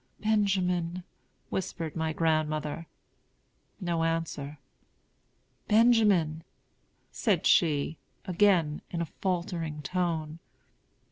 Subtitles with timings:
[0.19, 1.03] "Benjamin,"
[1.51, 2.87] whispered my grandmother.
[3.79, 4.57] No answer.
[5.67, 6.43] "Benjamin!"
[7.11, 10.39] said she, again, in a faltering tone.